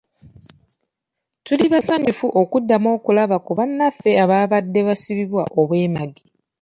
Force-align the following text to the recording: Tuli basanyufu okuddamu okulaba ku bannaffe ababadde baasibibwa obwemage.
Tuli 1.45 1.65
basanyufu 1.73 2.27
okuddamu 2.41 2.87
okulaba 2.97 3.35
ku 3.45 3.51
bannaffe 3.57 4.11
ababadde 4.23 4.79
baasibibwa 4.87 5.43
obwemage. 5.59 6.23